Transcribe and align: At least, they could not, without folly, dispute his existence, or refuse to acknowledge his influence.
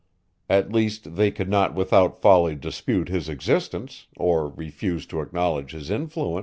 At 0.49 0.73
least, 0.73 1.15
they 1.15 1.29
could 1.29 1.47
not, 1.47 1.75
without 1.75 2.19
folly, 2.23 2.55
dispute 2.55 3.07
his 3.07 3.29
existence, 3.29 4.07
or 4.17 4.47
refuse 4.49 5.05
to 5.05 5.21
acknowledge 5.21 5.73
his 5.73 5.91
influence. 5.91 6.39